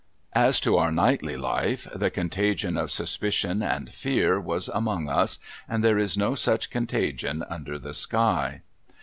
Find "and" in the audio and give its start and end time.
3.61-3.87, 5.69-5.83